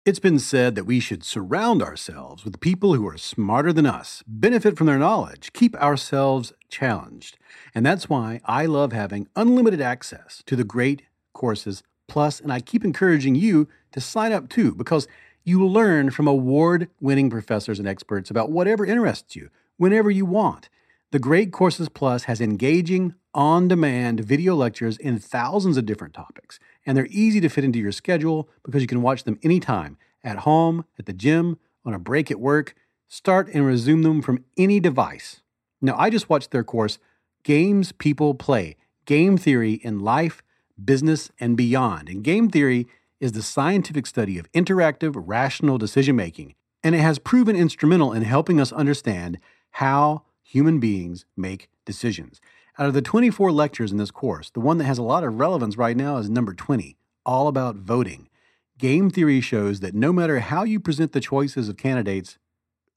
[0.08, 4.24] It's been said that we should surround ourselves with people who are smarter than us,
[4.26, 7.36] benefit from their knowledge, keep ourselves challenged.
[7.74, 11.02] And that's why I love having unlimited access to the great
[11.34, 15.06] courses plus, and I keep encouraging you to sign up too, because
[15.44, 20.70] you learn from award winning professors and experts about whatever interests you, whenever you want.
[21.10, 26.58] The Great Courses Plus has engaging, on demand video lectures in thousands of different topics
[26.84, 30.38] and they're easy to fit into your schedule because you can watch them anytime at
[30.38, 32.74] home, at the gym, on a break at work.
[33.06, 35.40] Start and resume them from any device.
[35.80, 36.98] Now, I just watched their course,
[37.42, 40.42] Games People Play Game Theory in Life,
[40.82, 42.10] Business, and Beyond.
[42.10, 42.86] And game theory
[43.18, 48.24] is the scientific study of interactive, rational decision making, and it has proven instrumental in
[48.24, 49.38] helping us understand
[49.72, 52.40] how human beings make decisions.
[52.78, 55.38] Out of the 24 lectures in this course, the one that has a lot of
[55.38, 58.30] relevance right now is number 20, all about voting.
[58.78, 62.38] Game theory shows that no matter how you present the choices of candidates,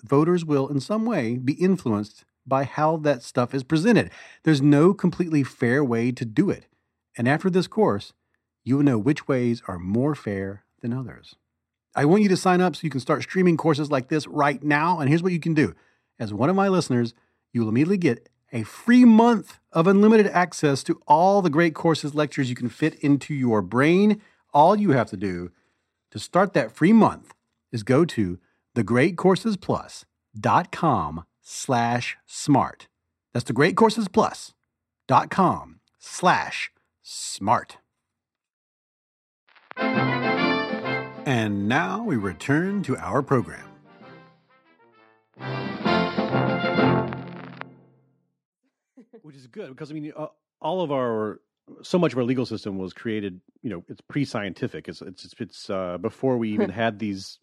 [0.01, 4.11] voters will in some way be influenced by how that stuff is presented.
[4.43, 6.67] There's no completely fair way to do it.
[7.17, 8.13] And after this course,
[8.63, 11.35] you will know which ways are more fair than others.
[11.95, 14.63] I want you to sign up so you can start streaming courses like this right
[14.63, 14.99] now.
[15.01, 15.75] And here's what you can do.
[16.17, 17.13] As one of my listeners,
[17.51, 22.13] you will immediately get a free month of unlimited access to all the great courses
[22.13, 24.21] lectures you can fit into your brain.
[24.53, 25.51] All you have to do
[26.11, 27.33] to start that free month
[27.71, 28.39] is go to
[28.75, 32.87] thegreatcoursesplus.com slash smart.
[33.33, 37.77] That's thegreatcoursesplus.com slash smart.
[41.23, 43.69] And now we return to our program.
[49.23, 50.27] Which is good because I mean, uh,
[50.62, 51.39] all of our
[51.81, 53.41] so much of our legal system was created.
[53.62, 54.88] You know, it's pre-scientific.
[54.88, 57.39] It's it's it's uh, before we even had these.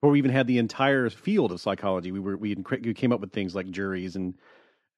[0.00, 3.20] Before we even had the entire field of psychology, we were we, we came up
[3.20, 4.34] with things like juries and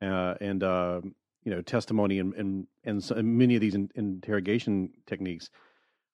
[0.02, 1.00] uh, and uh,
[1.44, 5.50] you know testimony and and and, so, and many of these in, interrogation techniques.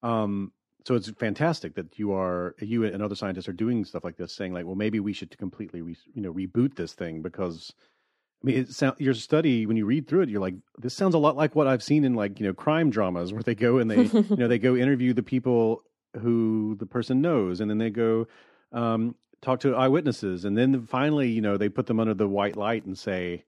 [0.03, 0.53] Um,
[0.87, 4.35] so it's fantastic that you are you and other scientists are doing stuff like this,
[4.35, 7.73] saying like, well, maybe we should completely re, you know reboot this thing because
[8.45, 11.15] I mean, it sound, your study when you read through it, you're like, this sounds
[11.15, 13.79] a lot like what I've seen in like you know crime dramas where they go
[13.79, 15.83] and they you know they go interview the people
[16.21, 18.27] who the person knows, and then they go
[18.73, 22.55] um, talk to eyewitnesses, and then finally you know they put them under the white
[22.55, 23.45] light and say,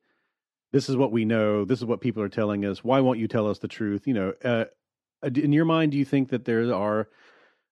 [0.72, 2.82] this is what we know, this is what people are telling us.
[2.82, 4.06] Why won't you tell us the truth?
[4.06, 4.64] You know, uh,
[5.22, 7.08] uh in your mind, do you think that there are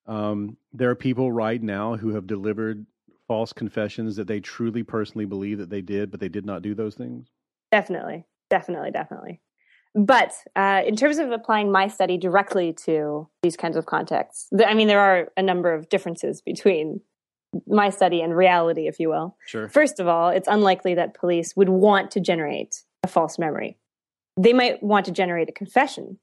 [0.07, 2.85] um, there are people right now who have delivered
[3.27, 6.75] false confessions that they truly personally believe that they did, but they did not do
[6.75, 7.29] those things?
[7.73, 9.41] Definitely, definitely, definitely.
[9.95, 14.69] but uh, in terms of applying my study directly to these kinds of contexts, th-
[14.69, 17.01] I mean, there are a number of differences between
[17.67, 19.37] my study and reality, if you will.
[19.47, 19.69] Sure.
[19.69, 23.79] First of all, it's unlikely that police would want to generate a false memory.
[24.37, 26.19] They might want to generate a confession,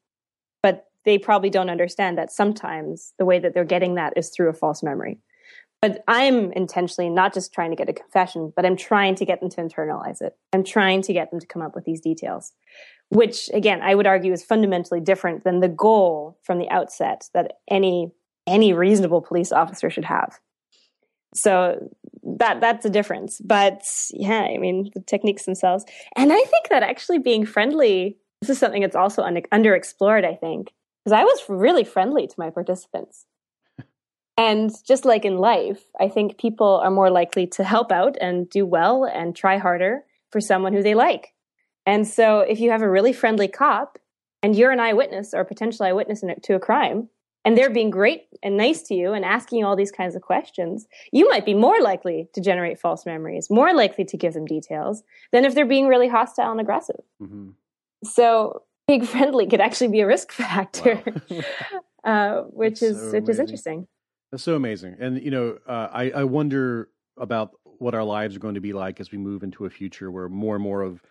[0.61, 4.49] but they probably don't understand that sometimes the way that they're getting that is through
[4.49, 5.19] a false memory.
[5.81, 9.39] But I'm intentionally not just trying to get a confession, but I'm trying to get
[9.39, 10.37] them to internalize it.
[10.53, 12.53] I'm trying to get them to come up with these details,
[13.09, 17.53] which again, I would argue is fundamentally different than the goal from the outset that
[17.67, 18.11] any,
[18.45, 20.39] any reasonable police officer should have.
[21.33, 21.89] So
[22.23, 23.41] that, that's a difference.
[23.43, 25.83] But yeah, I mean, the techniques themselves.
[26.15, 30.35] And I think that actually being friendly, this is something that's also un- underexplored, I
[30.35, 30.73] think,
[31.03, 33.25] because I was really friendly to my participants.
[34.37, 38.49] And just like in life, I think people are more likely to help out and
[38.49, 41.33] do well and try harder for someone who they like.
[41.85, 43.97] And so if you have a really friendly cop
[44.41, 47.09] and you're an eyewitness or a potential eyewitness to a crime,
[47.43, 50.21] and they're being great and nice to you and asking you all these kinds of
[50.21, 54.45] questions, you might be more likely to generate false memories, more likely to give them
[54.45, 57.01] details than if they're being really hostile and aggressive.
[57.21, 57.49] Mm-hmm.
[58.03, 61.41] So being friendly could actually be a risk factor, wow.
[62.03, 63.29] uh, which That's is so which amazing.
[63.29, 63.87] is interesting.
[64.31, 68.39] That's so amazing, and you know, uh, I I wonder about what our lives are
[68.39, 71.01] going to be like as we move into a future where more and more of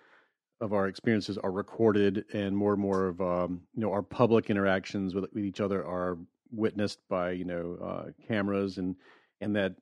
[0.61, 4.49] of our experiences are recorded and more and more of um, you know our public
[4.51, 6.19] interactions with, with each other are
[6.51, 8.97] witnessed by you know uh, cameras and
[9.43, 9.75] and that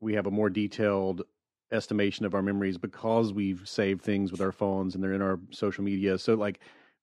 [0.00, 1.22] we have a more detailed
[1.72, 5.40] estimation of our memories because we've saved things with our phones and they're in our
[5.50, 6.16] social media.
[6.18, 6.60] So like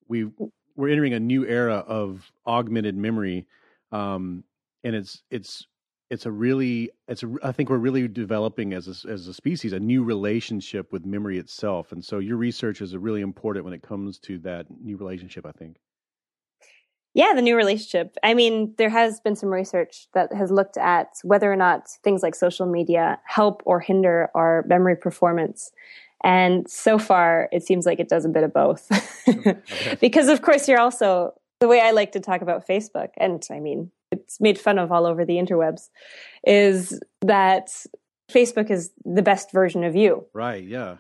[0.08, 0.30] we
[0.76, 3.46] we're entering a new era of augmented memory
[3.92, 4.44] um,
[4.86, 5.66] and it's it's
[6.10, 9.74] it's a really it's a i think we're really developing as a, as a species
[9.74, 13.82] a new relationship with memory itself and so your research is really important when it
[13.82, 15.78] comes to that new relationship i think.
[17.16, 18.18] Yeah the new relationship.
[18.24, 22.22] I mean there has been some research that has looked at whether or not things
[22.22, 25.72] like social media help or hinder our memory performance
[26.24, 28.90] and so far it seems like it does a bit of both.
[30.02, 33.60] Because of course you're also the way i like to talk about facebook and i
[33.62, 33.92] mean
[34.40, 35.90] made fun of all over the interwebs
[36.46, 37.70] is that
[38.32, 40.26] Facebook is the best version of you.
[40.34, 40.98] Right, yeah.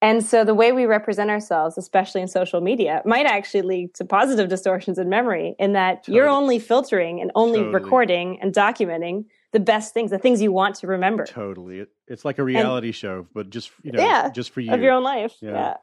[0.00, 4.04] And so the way we represent ourselves, especially in social media, might actually lead to
[4.04, 6.16] positive distortions in memory in that totally.
[6.16, 7.74] you're only filtering and only totally.
[7.74, 11.26] recording and documenting the best things, the things you want to remember.
[11.26, 11.80] Totally.
[11.80, 14.72] It, it's like a reality and, show, but just, you know, yeah, just for you.
[14.72, 15.34] Of your own life.
[15.40, 15.50] yeah.
[15.50, 15.74] yeah.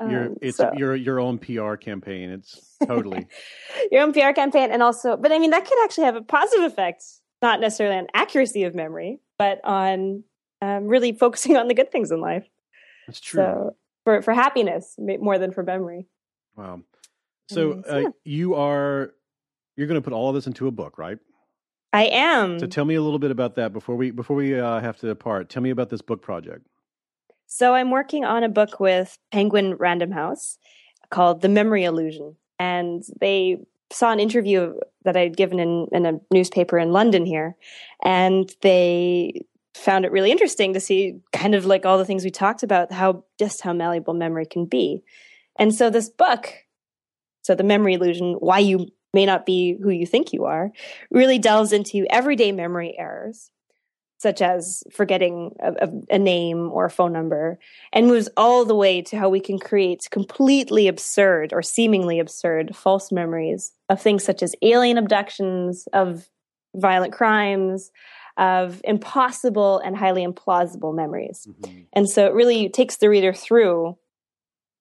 [0.00, 0.72] Your um, it's so.
[0.76, 2.30] your your own PR campaign.
[2.30, 3.26] It's totally
[3.90, 6.66] your own PR campaign, and also, but I mean, that could actually have a positive
[6.66, 7.02] effect,
[7.40, 10.24] not necessarily on accuracy of memory, but on
[10.60, 12.46] um, really focusing on the good things in life.
[13.06, 13.42] That's true.
[13.42, 16.06] So for for happiness more than for memory.
[16.56, 16.82] Wow.
[17.48, 18.08] So um, uh, yeah.
[18.24, 19.12] you are
[19.76, 21.18] you're going to put all of this into a book, right?
[21.92, 22.58] I am.
[22.58, 25.06] So tell me a little bit about that before we before we uh, have to
[25.06, 25.48] depart.
[25.48, 26.66] Tell me about this book project.
[27.46, 30.58] So I'm working on a book with Penguin Random House
[31.10, 32.36] called The Memory Illusion.
[32.58, 33.58] And they
[33.92, 34.74] saw an interview
[35.04, 37.56] that I'd given in, in a newspaper in London here.
[38.02, 39.44] And they
[39.74, 42.92] found it really interesting to see kind of like all the things we talked about,
[42.92, 45.04] how just how malleable memory can be.
[45.58, 46.52] And so this book,
[47.42, 50.70] so The Memory Illusion, Why You May Not Be Who You Think You Are,
[51.10, 53.50] really delves into everyday memory errors
[54.18, 57.58] such as forgetting a, a, name or a phone number,
[57.92, 62.74] and moves all the way to how we can create completely absurd or seemingly absurd
[62.74, 66.28] false memories of things such as alien abductions, of
[66.74, 67.90] violent crimes,
[68.36, 71.46] of impossible and highly implausible memories.
[71.48, 71.80] Mm-hmm.
[71.92, 73.96] And so it really takes the reader through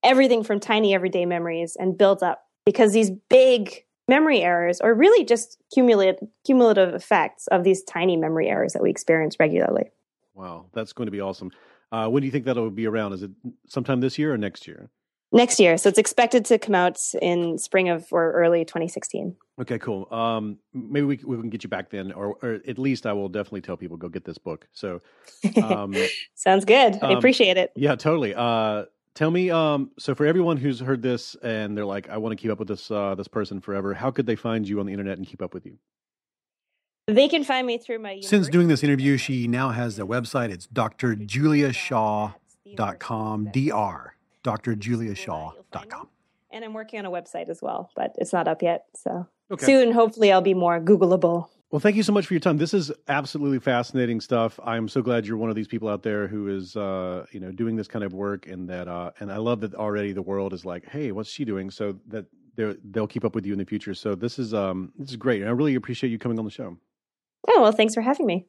[0.04, 5.26] everything from tiny everyday memories and builds up because these big memory errors are really
[5.26, 9.92] just cumulative, cumulative effects of these tiny memory errors that we experience regularly.
[10.34, 11.52] Wow, that's going to be awesome.
[11.92, 13.14] Uh, when do you think that'll be around?
[13.14, 13.32] Is it
[13.68, 14.90] sometime this year or next year?
[15.32, 15.78] Next year.
[15.78, 19.36] So it's expected to come out in spring of or early 2016.
[19.62, 20.08] Okay, cool.
[20.14, 23.30] Um, maybe we, we can get you back then, or, or, at least I will
[23.30, 24.68] definitely tell people go get this book.
[24.74, 25.02] So
[25.64, 25.96] um,
[26.36, 27.00] sounds good.
[27.02, 27.72] I um, appreciate it.
[27.76, 28.34] Yeah, totally.
[28.36, 28.86] Uh,
[29.16, 32.42] Tell me, um, so for everyone who's heard this and they're like, I want to
[32.42, 34.92] keep up with this uh, this person forever, how could they find you on the
[34.92, 35.78] internet and keep up with you?
[37.08, 38.20] They can find me through my.
[38.22, 40.50] Since doing this interview, she now has a website.
[40.50, 46.08] It's drjuliashaw.com, dr, drjuliashaw.com.
[46.52, 48.88] And I'm working on a website as well, but it's not up yet.
[48.96, 49.66] So okay.
[49.66, 51.48] soon, hopefully, I'll be more Googleable.
[51.72, 52.58] Well, thank you so much for your time.
[52.58, 54.60] This is absolutely fascinating stuff.
[54.64, 57.52] I'm so glad you're one of these people out there who is, uh, you know,
[57.52, 60.54] doing this kind of work, and that, uh, and I love that already the world
[60.54, 61.72] is like, hey, what's she doing?
[61.72, 63.94] So that they they'll keep up with you in the future.
[63.94, 66.52] So this is um this is great, and I really appreciate you coming on the
[66.52, 66.78] show.
[67.50, 68.48] Oh well, thanks for having me.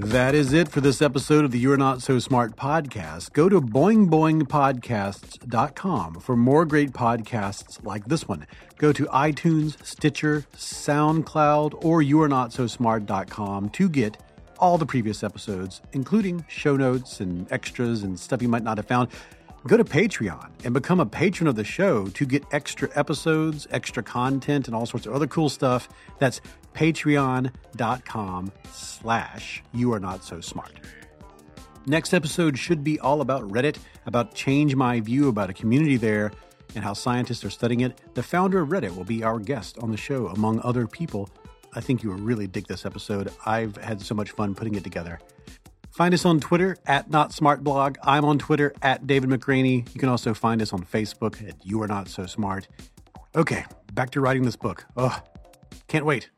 [0.00, 3.32] That is it for this episode of the You're Not So Smart podcast.
[3.32, 8.46] Go to boingboingpodcasts.com for more great podcasts like this one.
[8.76, 14.22] Go to iTunes, Stitcher, SoundCloud, or you'reNotSoSmart.com to get
[14.60, 18.86] all the previous episodes, including show notes and extras and stuff you might not have
[18.86, 19.08] found.
[19.66, 24.04] Go to Patreon and become a patron of the show to get extra episodes, extra
[24.04, 25.88] content, and all sorts of other cool stuff.
[26.20, 26.40] That's
[26.74, 30.72] patreon.com slash you are not so smart.
[31.86, 36.32] Next episode should be all about Reddit, about change my view about a community there
[36.74, 37.98] and how scientists are studying it.
[38.14, 41.30] The founder of Reddit will be our guest on the show, among other people.
[41.74, 43.32] I think you will really dig this episode.
[43.46, 45.18] I've had so much fun putting it together.
[45.90, 47.96] Find us on Twitter at Not Smart Blog.
[48.02, 49.92] I'm on Twitter at David McRaney.
[49.94, 52.68] You can also find us on Facebook at You Are Not So Smart.
[53.34, 53.64] Okay,
[53.94, 54.84] back to writing this book.
[54.96, 55.20] Ugh,
[55.88, 56.30] can't wait.